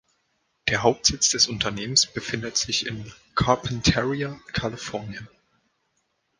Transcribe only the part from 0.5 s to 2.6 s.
Der Hauptsitz des Unternehmens befindet